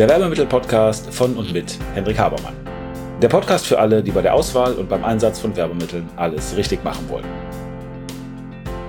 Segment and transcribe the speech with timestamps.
[0.00, 2.54] der Werbemittel-Podcast von und mit Hendrik Habermann.
[3.20, 6.82] Der Podcast für alle, die bei der Auswahl und beim Einsatz von Werbemitteln alles richtig
[6.82, 7.26] machen wollen.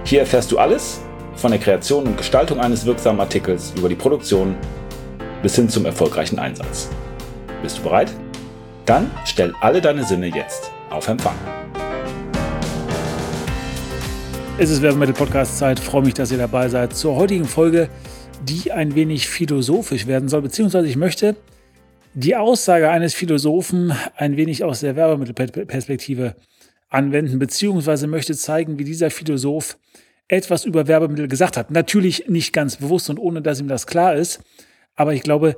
[0.05, 1.01] Hier erfährst du alles
[1.35, 4.55] von der Kreation und Gestaltung eines wirksamen Artikels über die Produktion
[5.43, 6.87] bis hin zum erfolgreichen Einsatz.
[7.61, 8.13] Bist du bereit?
[8.85, 11.35] Dann stell alle deine Sinne jetzt auf Empfang.
[14.57, 15.77] Es ist Werbemittel-Podcast-Zeit.
[15.77, 17.89] Freue mich, dass ihr dabei seid zur heutigen Folge,
[18.43, 20.41] die ein wenig philosophisch werden soll.
[20.41, 21.35] Beziehungsweise ich möchte
[22.13, 26.35] die Aussage eines Philosophen ein wenig aus der Werbemittelperspektive
[26.89, 29.77] anwenden, beziehungsweise möchte zeigen, wie dieser Philosoph
[30.27, 31.71] etwas über Werbemittel gesagt hat.
[31.71, 34.41] Natürlich nicht ganz bewusst und ohne, dass ihm das klar ist.
[34.95, 35.55] Aber ich glaube,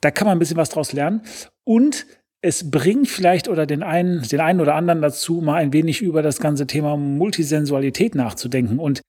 [0.00, 1.22] da kann man ein bisschen was draus lernen.
[1.64, 2.06] Und
[2.40, 6.22] es bringt vielleicht oder den einen, den einen oder anderen dazu, mal ein wenig über
[6.22, 8.78] das ganze Thema Multisensualität nachzudenken.
[8.78, 9.00] Und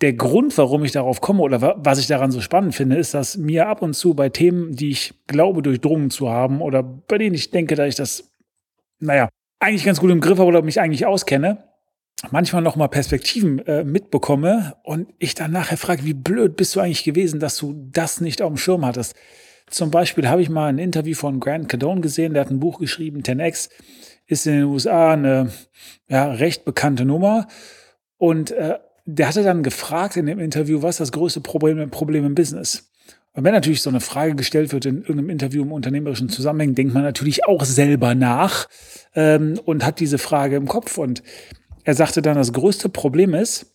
[0.00, 3.36] der Grund, warum ich darauf komme oder was ich daran so spannend finde, ist, dass
[3.36, 7.34] mir ab und zu bei Themen, die ich glaube durchdrungen zu haben oder bei denen
[7.34, 8.32] ich denke, dass ich das,
[8.98, 9.28] naja,
[9.60, 11.64] eigentlich ganz gut im Griff habe oder mich eigentlich auskenne,
[12.30, 16.80] manchmal noch mal Perspektiven äh, mitbekomme und ich dann nachher frage, wie blöd bist du
[16.80, 19.14] eigentlich gewesen, dass du das nicht auf dem Schirm hattest.
[19.68, 22.78] Zum Beispiel habe ich mal ein Interview von Grant Cardone gesehen, der hat ein Buch
[22.78, 23.68] geschrieben, 10x,
[24.26, 25.50] ist in den USA eine
[26.08, 27.46] ja, recht bekannte Nummer.
[28.16, 32.34] Und äh, der hatte dann gefragt in dem Interview, was das größte Problem, Problem im
[32.34, 32.90] Business?
[33.32, 36.94] Und wenn natürlich so eine Frage gestellt wird in irgendeinem Interview im unternehmerischen Zusammenhang, denkt
[36.94, 38.68] man natürlich auch selber nach
[39.14, 40.98] ähm, und hat diese Frage im Kopf.
[40.98, 41.22] Und
[41.84, 43.74] er sagte dann, das größte Problem ist,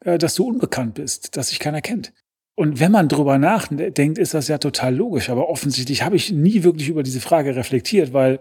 [0.00, 2.12] äh, dass du unbekannt bist, dass sich keiner kennt.
[2.54, 5.30] Und wenn man drüber nachdenkt, ist das ja total logisch.
[5.30, 8.40] Aber offensichtlich habe ich nie wirklich über diese Frage reflektiert, weil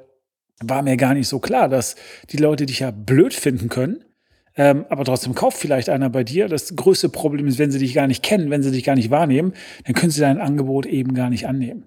[0.60, 1.96] war mir gar nicht so klar, dass
[2.32, 4.04] die Leute dich ja blöd finden können.
[4.58, 6.50] Ähm, aber trotzdem kauft vielleicht einer bei dir.
[6.50, 9.12] Das größte Problem ist, wenn sie dich gar nicht kennen, wenn sie dich gar nicht
[9.12, 9.54] wahrnehmen,
[9.86, 11.86] dann können sie dein Angebot eben gar nicht annehmen.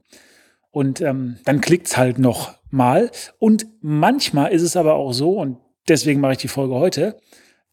[0.70, 3.10] Und ähm, dann klickt's halt noch mal.
[3.38, 5.58] Und manchmal ist es aber auch so, und
[5.88, 7.18] deswegen mache ich die Folge heute,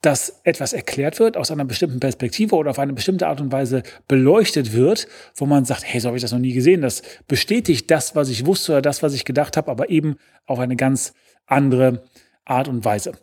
[0.01, 3.83] dass etwas erklärt wird aus einer bestimmten Perspektive oder auf eine bestimmte Art und Weise
[4.07, 6.81] beleuchtet wird, wo man sagt, hey, so habe ich das noch nie gesehen.
[6.81, 10.59] Das bestätigt das, was ich wusste oder das, was ich gedacht habe, aber eben auf
[10.59, 11.13] eine ganz
[11.45, 12.03] andere
[12.45, 13.13] Art und Weise.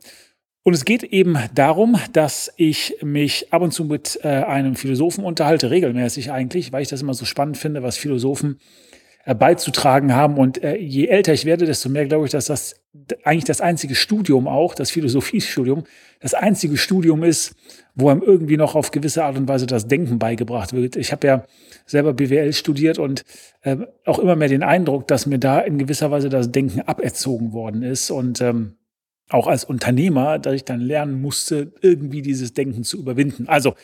[0.67, 5.23] Und es geht eben darum, dass ich mich ab und zu mit äh, einem Philosophen
[5.23, 8.59] unterhalte, regelmäßig eigentlich, weil ich das immer so spannend finde, was Philosophen
[9.27, 10.39] äh, beizutragen haben.
[10.39, 12.77] Und äh, je älter ich werde, desto mehr glaube ich, dass das
[13.25, 15.85] eigentlich das einzige Studium auch, das Philosophiestudium,
[16.21, 17.55] das einzige Studium ist,
[17.95, 20.97] wo einem irgendwie noch auf gewisse Art und Weise das Denken beigebracht wird.
[20.97, 21.45] Ich habe ja
[21.85, 23.23] selber BWL studiert und
[23.61, 23.77] äh,
[24.07, 27.83] auch immer mehr den Eindruck, dass mir da in gewisser Weise das Denken aberzogen worden
[27.83, 28.11] ist.
[28.11, 28.77] Und ähm,
[29.31, 33.49] auch als Unternehmer, dass ich dann lernen musste, irgendwie dieses Denken zu überwinden.
[33.49, 33.75] Also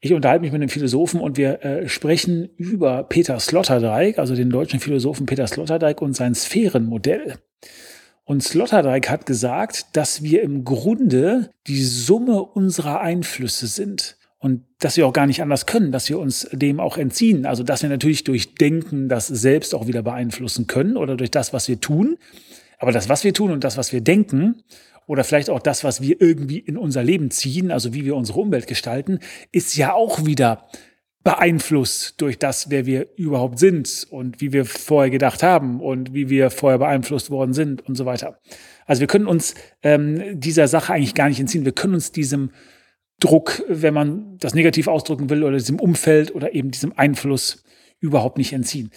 [0.00, 4.50] ich unterhalte mich mit einem Philosophen und wir äh, sprechen über Peter Sloterdijk, also den
[4.50, 7.36] deutschen Philosophen Peter Sloterdijk und sein Sphärenmodell.
[8.24, 14.16] Und Sloterdijk hat gesagt, dass wir im Grunde die Summe unserer Einflüsse sind.
[14.38, 17.46] Und dass wir auch gar nicht anders können, dass wir uns dem auch entziehen.
[17.46, 21.52] Also, dass wir natürlich durch Denken das selbst auch wieder beeinflussen können oder durch das,
[21.52, 22.18] was wir tun.
[22.82, 24.64] Aber das, was wir tun und das, was wir denken,
[25.06, 28.40] oder vielleicht auch das, was wir irgendwie in unser Leben ziehen, also wie wir unsere
[28.40, 29.20] Umwelt gestalten,
[29.52, 30.66] ist ja auch wieder
[31.22, 36.28] beeinflusst durch das, wer wir überhaupt sind und wie wir vorher gedacht haben und wie
[36.28, 38.40] wir vorher beeinflusst worden sind und so weiter.
[38.84, 39.54] Also wir können uns
[39.84, 41.64] ähm, dieser Sache eigentlich gar nicht entziehen.
[41.64, 42.50] Wir können uns diesem
[43.20, 47.62] Druck, wenn man das negativ ausdrücken will, oder diesem Umfeld oder eben diesem Einfluss
[48.00, 48.90] überhaupt nicht entziehen.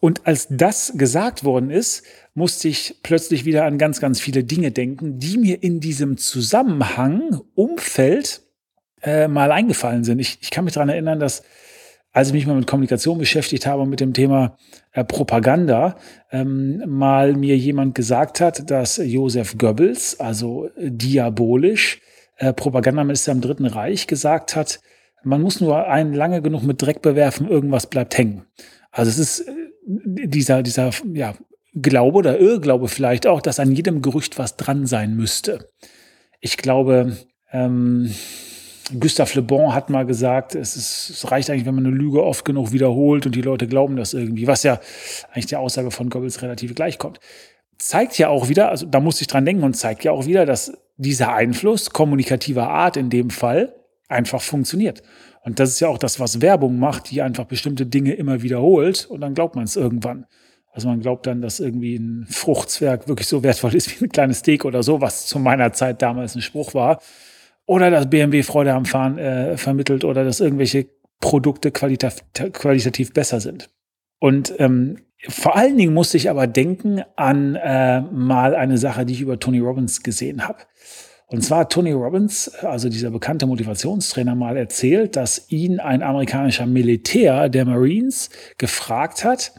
[0.00, 2.04] Und als das gesagt worden ist,
[2.34, 7.40] musste ich plötzlich wieder an ganz, ganz viele Dinge denken, die mir in diesem Zusammenhang,
[7.54, 8.42] Umfeld
[9.02, 10.18] äh, mal eingefallen sind.
[10.20, 11.42] Ich, ich kann mich daran erinnern, dass
[12.12, 14.56] als ich mich mal mit Kommunikation beschäftigt habe und mit dem Thema
[14.92, 15.96] äh, Propaganda,
[16.32, 22.00] ähm, mal mir jemand gesagt hat, dass Josef Goebbels, also äh, diabolisch,
[22.36, 24.80] äh, Propagandaminister im Dritten Reich, gesagt hat,
[25.22, 28.44] man muss nur einen lange genug mit Dreck bewerfen, irgendwas bleibt hängen.
[28.98, 29.52] Also es ist äh,
[30.26, 31.34] dieser, dieser, ja,
[31.80, 35.70] Glaube oder Irrglaube vielleicht auch, dass an jedem Gerücht was dran sein müsste.
[36.40, 37.16] Ich glaube,
[37.52, 38.12] ähm,
[38.98, 42.24] Gustave Le Bon hat mal gesagt, es, ist, es reicht eigentlich, wenn man eine Lüge
[42.24, 44.80] oft genug wiederholt und die Leute glauben das irgendwie, was ja
[45.30, 47.20] eigentlich der Aussage von Goebbels relativ gleich kommt.
[47.76, 50.44] Zeigt ja auch wieder, also da muss ich dran denken und zeigt ja auch wieder,
[50.44, 53.74] dass dieser Einfluss kommunikativer Art in dem Fall
[54.08, 55.04] einfach funktioniert.
[55.42, 59.06] Und das ist ja auch das, was Werbung macht, die einfach bestimmte Dinge immer wiederholt
[59.06, 60.26] und dann glaubt man es irgendwann.
[60.72, 64.38] Also man glaubt dann, dass irgendwie ein Fruchtzwerg wirklich so wertvoll ist wie ein kleines
[64.38, 67.00] Steak oder so, was zu meiner Zeit damals ein Spruch war.
[67.66, 70.86] Oder dass BMW Freude am Fahren äh, vermittelt oder dass irgendwelche
[71.20, 73.68] Produkte qualitativ, qualitativ besser sind.
[74.20, 74.98] Und ähm,
[75.28, 79.38] Vor allen Dingen musste ich aber denken an äh, mal eine Sache, die ich über
[79.40, 80.58] Tony Robbins gesehen habe.
[81.30, 86.64] Und zwar hat Tony Robbins, also dieser bekannte Motivationstrainer, mal erzählt, dass ihn ein amerikanischer
[86.64, 89.52] Militär der Marines gefragt hat,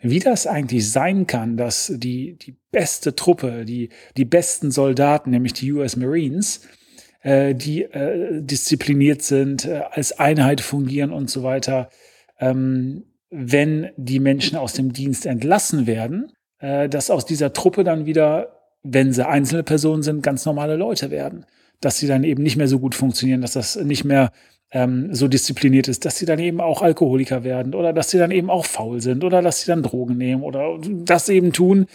[0.00, 5.52] wie das eigentlich sein kann, dass die, die beste Truppe, die, die besten Soldaten, nämlich
[5.52, 6.62] die US Marines,
[7.22, 11.88] äh, die äh, diszipliniert sind, äh, als Einheit fungieren und so weiter,
[12.38, 18.04] ähm, wenn die Menschen aus dem Dienst entlassen werden, äh, dass aus dieser Truppe dann
[18.04, 21.46] wieder, wenn sie einzelne Personen sind, ganz normale Leute werden.
[21.80, 24.30] Dass sie dann eben nicht mehr so gut funktionieren, dass das nicht mehr
[24.70, 28.30] ähm, so diszipliniert ist, dass sie dann eben auch Alkoholiker werden oder dass sie dann
[28.30, 31.86] eben auch faul sind oder dass sie dann Drogen nehmen oder das eben tun,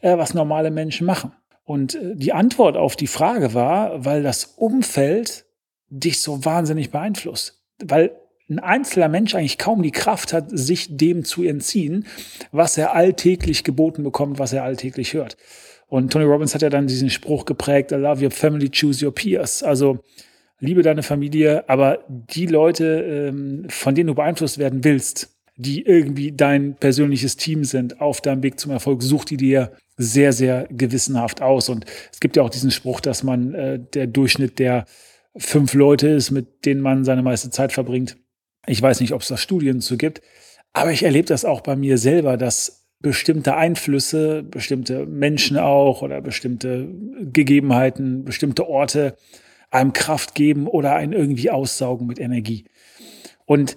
[0.00, 1.32] äh, was normale Menschen machen.
[1.64, 5.44] Und äh, die Antwort auf die Frage war, weil das Umfeld
[5.90, 7.62] dich so wahnsinnig beeinflusst.
[7.84, 8.12] Weil
[8.48, 12.06] ein einzelner Mensch eigentlich kaum die Kraft hat, sich dem zu entziehen,
[12.50, 15.36] was er alltäglich geboten bekommt, was er alltäglich hört.
[15.88, 19.14] Und Tony Robbins hat ja dann diesen Spruch geprägt, I love your family, choose your
[19.14, 19.62] peers.
[19.62, 19.98] Also
[20.60, 22.84] liebe deine Familie, aber die Leute,
[23.30, 28.42] ähm, von denen du beeinflusst werden willst, die irgendwie dein persönliches Team sind auf deinem
[28.42, 31.68] Weg zum Erfolg, such die dir sehr, sehr gewissenhaft aus.
[31.68, 34.84] Und es gibt ja auch diesen Spruch, dass man äh, der Durchschnitt der
[35.36, 38.16] fünf Leute ist, mit denen man seine meiste Zeit verbringt.
[38.66, 40.20] Ich weiß nicht, ob es da Studien zu gibt,
[40.72, 46.20] aber ich erlebe das auch bei mir selber, dass bestimmte Einflüsse, bestimmte Menschen auch oder
[46.20, 46.88] bestimmte
[47.32, 49.16] Gegebenheiten, bestimmte Orte
[49.70, 52.64] einem Kraft geben oder einen irgendwie aussaugen mit Energie.
[53.44, 53.76] Und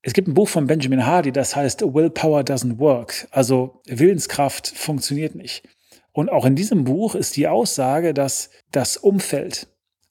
[0.00, 3.28] es gibt ein Buch von Benjamin Hardy, das heißt Willpower doesn't work.
[3.30, 5.62] Also Willenskraft funktioniert nicht.
[6.12, 9.68] Und auch in diesem Buch ist die Aussage, dass das Umfeld,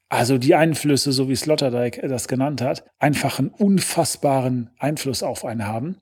[0.10, 5.68] also die Einflüsse, so wie Sloterdijk das genannt hat, einfach einen unfassbaren Einfluss auf einen
[5.68, 5.98] haben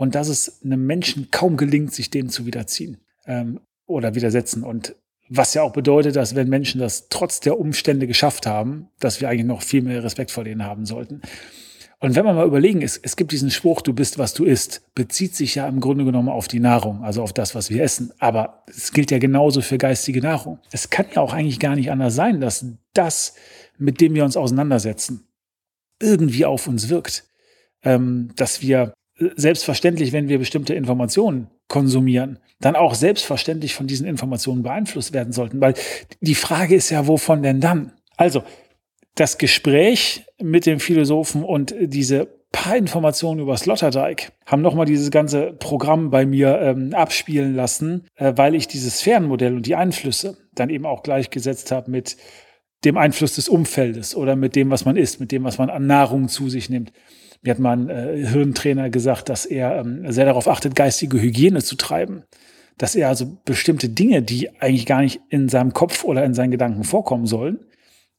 [0.00, 4.64] und dass es einem Menschen kaum gelingt, sich dem zu widerziehen ähm, oder widersetzen.
[4.64, 4.96] Und
[5.28, 9.28] was ja auch bedeutet, dass wenn Menschen das trotz der Umstände geschafft haben, dass wir
[9.28, 11.20] eigentlich noch viel mehr Respekt vor denen haben sollten.
[11.98, 14.80] Und wenn wir mal überlegen, es, es gibt diesen Spruch, du bist, was du isst,
[14.94, 18.10] bezieht sich ja im Grunde genommen auf die Nahrung, also auf das, was wir essen.
[18.20, 20.60] Aber es gilt ja genauso für geistige Nahrung.
[20.72, 22.64] Es kann ja auch eigentlich gar nicht anders sein, dass
[22.94, 23.34] das,
[23.76, 25.28] mit dem wir uns auseinandersetzen,
[26.00, 27.26] irgendwie auf uns wirkt.
[27.82, 28.94] Ähm, dass wir
[29.36, 35.60] selbstverständlich, wenn wir bestimmte Informationen konsumieren, dann auch selbstverständlich von diesen Informationen beeinflusst werden sollten.
[35.60, 35.74] Weil
[36.20, 37.92] die Frage ist ja, wovon denn dann?
[38.16, 38.42] Also,
[39.14, 45.52] das Gespräch mit dem Philosophen und diese paar Informationen über Sloterdijk haben nochmal dieses ganze
[45.52, 50.70] Programm bei mir ähm, abspielen lassen, äh, weil ich dieses Sphärenmodell und die Einflüsse dann
[50.70, 52.16] eben auch gleichgesetzt habe mit
[52.84, 55.86] dem Einfluss des Umfeldes oder mit dem, was man isst, mit dem, was man an
[55.86, 56.92] Nahrung zu sich nimmt.
[57.42, 61.62] Mir hat mal ein äh, Hirntrainer gesagt, dass er ähm, sehr darauf achtet, geistige Hygiene
[61.62, 62.24] zu treiben.
[62.76, 66.50] Dass er also bestimmte Dinge, die eigentlich gar nicht in seinem Kopf oder in seinen
[66.50, 67.60] Gedanken vorkommen sollen,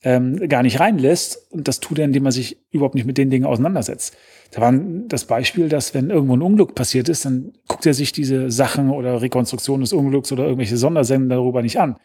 [0.04, 1.52] ähm, gar nicht reinlässt.
[1.52, 4.18] Und das tut er, indem er sich überhaupt nicht mit den Dingen auseinandersetzt.
[4.52, 4.74] Da war
[5.08, 8.90] das Beispiel, dass wenn irgendwo ein Unglück passiert ist, dann guckt er sich diese Sachen
[8.90, 11.98] oder Rekonstruktion des Unglücks oder irgendwelche Sondersendungen darüber nicht an.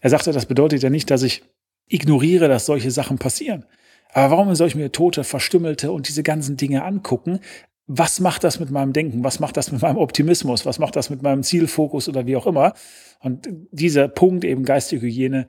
[0.00, 1.42] Er sagte, das bedeutet ja nicht, dass ich
[1.88, 3.64] ignoriere, dass solche Sachen passieren.
[4.12, 7.40] Aber warum soll ich mir Tote, Verstümmelte und diese ganzen Dinge angucken?
[7.86, 9.24] Was macht das mit meinem Denken?
[9.24, 10.66] Was macht das mit meinem Optimismus?
[10.66, 12.74] Was macht das mit meinem Zielfokus oder wie auch immer?
[13.20, 15.48] Und dieser Punkt eben geistige Hygiene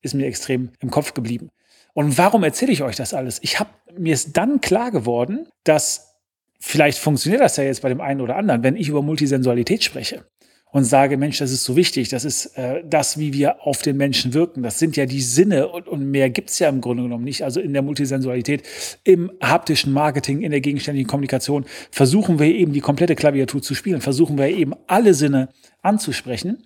[0.00, 1.50] ist mir extrem im Kopf geblieben.
[1.92, 3.40] Und warum erzähle ich euch das alles?
[3.42, 6.14] Ich habe mir ist dann klar geworden, dass
[6.60, 10.24] vielleicht funktioniert das ja jetzt bei dem einen oder anderen, wenn ich über Multisensualität spreche
[10.72, 13.96] und sage, Mensch, das ist so wichtig, das ist äh, das, wie wir auf den
[13.96, 14.62] Menschen wirken.
[14.62, 17.42] Das sind ja die Sinne und, und mehr gibt's ja im Grunde genommen nicht.
[17.42, 18.62] Also in der Multisensualität,
[19.02, 24.00] im haptischen Marketing, in der gegenständigen Kommunikation versuchen wir eben die komplette Klaviatur zu spielen,
[24.00, 25.48] versuchen wir eben alle Sinne
[25.82, 26.64] anzusprechen,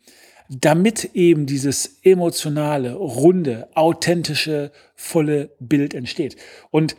[0.51, 6.37] damit eben dieses emotionale, runde, authentische, volle Bild entsteht.
[6.71, 6.97] Und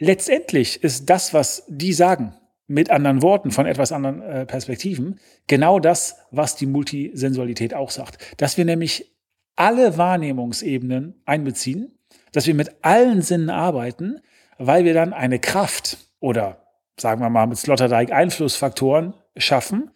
[0.00, 2.34] letztendlich ist das, was die sagen,
[2.70, 8.18] mit anderen Worten, von etwas anderen äh, Perspektiven, genau das, was die Multisensualität auch sagt.
[8.36, 9.10] Dass wir nämlich
[9.56, 11.98] alle Wahrnehmungsebenen einbeziehen,
[12.30, 14.20] dass wir mit allen Sinnen arbeiten,
[14.56, 16.64] weil wir dann eine Kraft oder
[16.96, 19.90] sagen wir mal mit Sloterdijk Einflussfaktoren schaffen,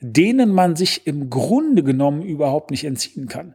[0.00, 3.54] denen man sich im Grunde genommen überhaupt nicht entziehen kann.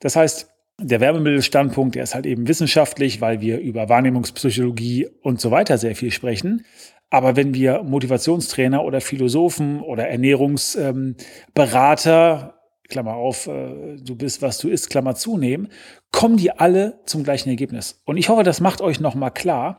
[0.00, 5.50] Das heißt, der Werbemittelstandpunkt, der ist halt eben wissenschaftlich, weil wir über Wahrnehmungspsychologie und so
[5.50, 6.66] weiter sehr viel sprechen.
[7.14, 12.50] Aber wenn wir Motivationstrainer oder Philosophen oder Ernährungsberater, ähm,
[12.88, 15.68] Klammer auf, äh, du bist, was du isst, Klammer zunehmen,
[16.10, 18.02] kommen die alle zum gleichen Ergebnis.
[18.04, 19.78] Und ich hoffe, das macht euch nochmal klar,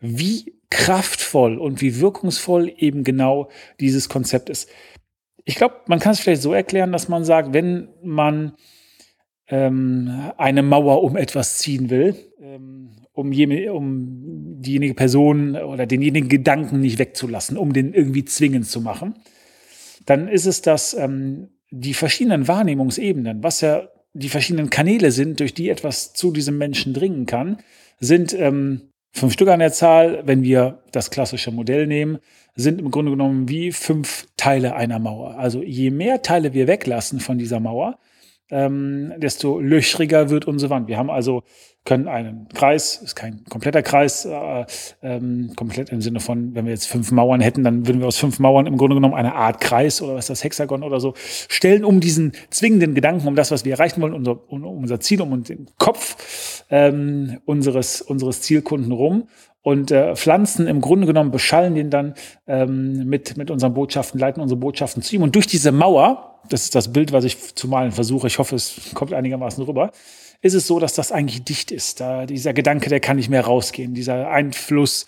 [0.00, 3.48] wie kraftvoll und wie wirkungsvoll eben genau
[3.80, 4.68] dieses Konzept ist.
[5.46, 8.56] Ich glaube, man kann es vielleicht so erklären, dass man sagt, wenn man
[9.48, 16.28] ähm, eine Mauer um etwas ziehen will, ähm, um, je, um diejenige Person oder denjenigen
[16.28, 19.14] Gedanken nicht wegzulassen, um den irgendwie zwingend zu machen,
[20.06, 25.54] dann ist es, dass ähm, die verschiedenen Wahrnehmungsebenen, was ja die verschiedenen Kanäle sind, durch
[25.54, 27.58] die etwas zu diesem Menschen dringen kann,
[27.98, 32.18] sind ähm, fünf Stück an der Zahl, wenn wir das klassische Modell nehmen,
[32.54, 35.36] sind im Grunde genommen wie fünf Teile einer Mauer.
[35.38, 37.98] Also je mehr Teile wir weglassen von dieser Mauer,
[38.50, 40.88] ähm, desto löchriger wird unsere Wand.
[40.88, 41.42] Wir haben also
[41.84, 44.64] können einen Kreis, ist kein kompletter Kreis, äh,
[45.02, 48.16] ähm, komplett im Sinne von, wenn wir jetzt fünf Mauern hätten, dann würden wir aus
[48.16, 51.12] fünf Mauern im Grunde genommen eine Art Kreis oder was ist das Hexagon oder so
[51.16, 55.20] stellen, um diesen zwingenden Gedanken, um das, was wir erreichen wollen, unser, um unser Ziel,
[55.20, 59.28] um den Kopf ähm, unseres, unseres Zielkunden rum
[59.64, 62.14] und äh, pflanzen im Grunde genommen, beschallen den dann
[62.46, 65.22] ähm, mit, mit unseren Botschaften, leiten unsere Botschaften zu ihm.
[65.22, 68.56] Und durch diese Mauer, das ist das Bild, was ich zu malen versuche, ich hoffe,
[68.56, 69.92] es kommt einigermaßen rüber,
[70.42, 72.00] ist es so, dass das eigentlich dicht ist.
[72.00, 73.94] Da dieser Gedanke, der kann nicht mehr rausgehen.
[73.94, 75.06] Dieser Einfluss,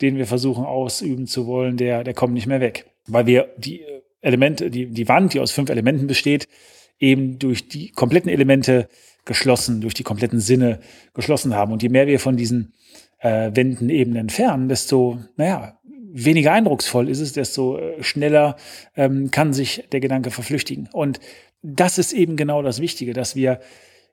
[0.00, 2.86] den wir versuchen ausüben zu wollen, der, der kommt nicht mehr weg.
[3.06, 3.84] Weil wir die
[4.20, 6.48] Elemente, die, die Wand, die aus fünf Elementen besteht,
[6.98, 8.88] eben durch die kompletten Elemente
[9.24, 10.80] geschlossen, durch die kompletten Sinne
[11.14, 11.72] geschlossen haben.
[11.72, 12.72] Und je mehr wir von diesen
[13.20, 15.77] äh, Wänden eben entfernen, desto, naja,
[16.12, 18.56] weniger eindrucksvoll ist es, desto äh, schneller
[18.96, 20.88] ähm, kann sich der Gedanke verflüchtigen.
[20.92, 21.20] Und
[21.62, 23.60] das ist eben genau das Wichtige, dass wir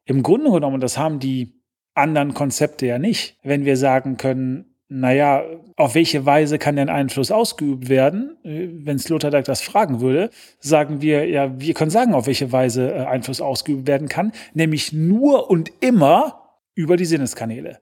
[0.06, 1.54] im Grunde genommen, das haben die
[1.94, 5.44] anderen Konzepte ja nicht, wenn wir sagen können, naja,
[5.78, 8.38] auf welche Weise kann denn Einfluss ausgeübt werden?
[8.44, 12.92] Äh, wenn Sloterdijk das fragen würde, sagen wir, ja, wir können sagen, auf welche Weise
[12.92, 17.80] äh, Einfluss ausgeübt werden kann, nämlich nur und immer über die Sinneskanäle.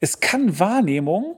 [0.00, 1.36] Es kann Wahrnehmung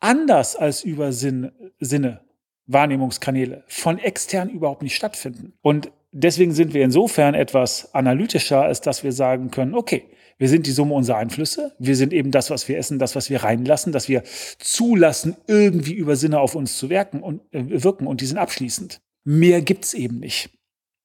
[0.00, 2.20] anders als über Sinn, Sinne,
[2.66, 5.54] Wahrnehmungskanäle von extern überhaupt nicht stattfinden.
[5.62, 10.04] Und deswegen sind wir insofern etwas analytischer, als dass wir sagen können, okay,
[10.38, 11.74] wir sind die Summe unserer Einflüsse.
[11.78, 14.22] Wir sind eben das, was wir essen, das, was wir reinlassen, dass wir
[14.58, 19.02] zulassen, irgendwie über Sinne auf uns zu wirken und, äh, wirken und die sind abschließend.
[19.24, 20.50] Mehr gibt's eben nicht.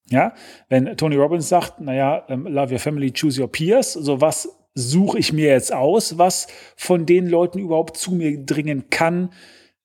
[0.09, 0.35] Ja,
[0.69, 5.17] wenn Tony Robbins sagt, naja, ähm, love your family, choose your peers, so was suche
[5.17, 9.31] ich mir jetzt aus, was von den Leuten überhaupt zu mir dringen kann,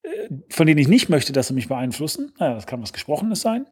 [0.03, 0.09] äh,
[0.51, 2.33] von denen ich nicht möchte, dass sie mich beeinflussen.
[2.39, 3.67] Naja, das kann was Gesprochenes sein.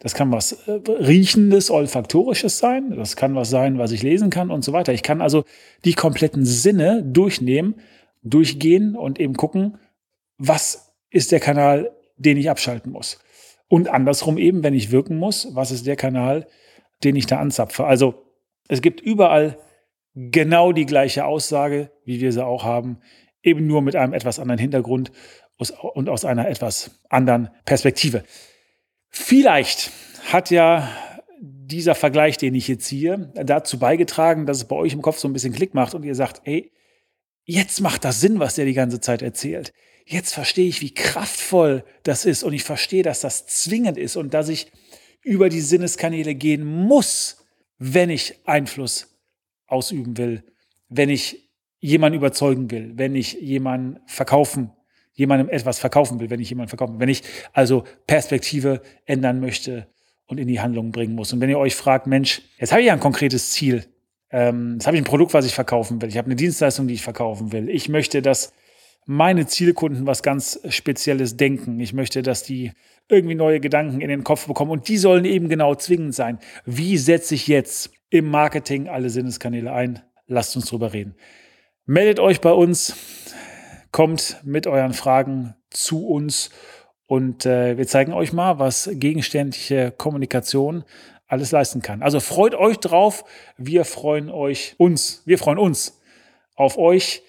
[0.00, 2.96] Das kann was äh, Riechendes, Olfaktorisches sein.
[2.96, 4.92] Das kann was sein, was ich lesen kann und so weiter.
[4.92, 5.44] Ich kann also
[5.84, 7.76] die kompletten Sinne durchnehmen,
[8.22, 9.78] durchgehen und eben gucken,
[10.38, 13.18] was ist der Kanal, den ich abschalten muss.
[13.68, 16.46] Und andersrum eben, wenn ich wirken muss, was ist der Kanal,
[17.04, 17.84] den ich da anzapfe.
[17.84, 18.14] Also
[18.68, 19.58] es gibt überall
[20.14, 22.98] genau die gleiche Aussage, wie wir sie auch haben,
[23.42, 25.12] eben nur mit einem etwas anderen Hintergrund
[25.94, 28.24] und aus einer etwas anderen Perspektive.
[29.08, 29.90] Vielleicht
[30.30, 30.88] hat ja
[31.40, 35.28] dieser Vergleich, den ich jetzt ziehe, dazu beigetragen, dass es bei euch im Kopf so
[35.28, 36.72] ein bisschen Klick macht und ihr sagt, ey,
[37.44, 39.72] jetzt macht das Sinn, was der die ganze Zeit erzählt.
[40.04, 44.34] Jetzt verstehe ich, wie kraftvoll das ist und ich verstehe, dass das zwingend ist und
[44.34, 44.70] dass ich
[45.22, 47.44] über die Sinneskanäle gehen muss,
[47.78, 49.11] wenn ich Einfluss
[49.72, 50.44] ausüben will,
[50.88, 51.50] wenn ich
[51.80, 54.70] jemanden überzeugen will, wenn ich jemanden verkaufen,
[55.14, 59.88] jemandem etwas verkaufen will, wenn ich jemanden verkaufen will, wenn ich also Perspektive ändern möchte
[60.26, 61.32] und in die Handlung bringen muss.
[61.32, 63.84] Und wenn ihr euch fragt, Mensch, jetzt habe ich ja ein konkretes Ziel.
[64.30, 66.08] Ähm, jetzt habe ich ein Produkt, was ich verkaufen will.
[66.08, 67.68] Ich habe eine Dienstleistung, die ich verkaufen will.
[67.68, 68.52] Ich möchte, dass
[69.04, 71.80] meine Zielkunden was ganz Spezielles denken.
[71.80, 72.72] Ich möchte, dass die
[73.08, 76.38] irgendwie neue Gedanken in den Kopf bekommen und die sollen eben genau zwingend sein.
[76.64, 80.02] Wie setze ich jetzt im Marketing alle Sinneskanäle ein.
[80.26, 81.14] Lasst uns drüber reden.
[81.86, 82.94] Meldet euch bei uns,
[83.90, 86.50] kommt mit euren Fragen zu uns
[87.06, 90.84] und äh, wir zeigen euch mal, was gegenständliche Kommunikation
[91.26, 92.02] alles leisten kann.
[92.02, 93.24] Also freut euch drauf.
[93.56, 95.22] Wir freuen euch uns.
[95.24, 95.98] Wir freuen uns
[96.54, 97.22] auf euch.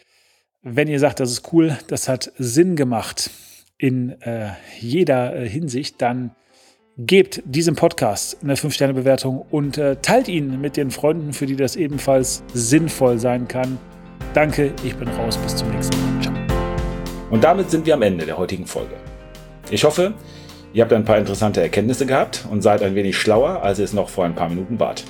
[0.62, 3.30] Wenn ihr sagt, das ist cool, das hat Sinn gemacht
[3.78, 6.36] in äh, jeder äh, Hinsicht, dann
[7.00, 11.76] Gebt diesem Podcast eine 5-Sterne-Bewertung und äh, teilt ihn mit den Freunden, für die das
[11.76, 13.80] ebenfalls sinnvoll sein kann.
[14.36, 15.36] Danke, ich bin raus.
[15.38, 16.22] Bis zum nächsten Mal.
[16.22, 16.36] Ciao.
[17.32, 18.94] Und damit sind wir am Ende der heutigen Folge.
[19.72, 20.14] Ich hoffe,
[20.74, 23.94] ihr habt ein paar interessante Erkenntnisse gehabt und seid ein wenig schlauer, als ihr es
[23.94, 25.04] noch vor ein paar Minuten wart.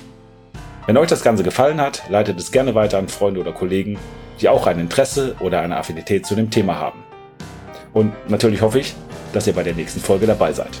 [0.86, 3.98] Wenn euch das Ganze gefallen hat, leitet es gerne weiter an Freunde oder Kollegen,
[4.40, 7.00] die auch ein Interesse oder eine Affinität zu dem Thema haben.
[7.92, 8.94] Und natürlich hoffe ich,
[9.34, 10.80] dass ihr bei der nächsten Folge dabei seid.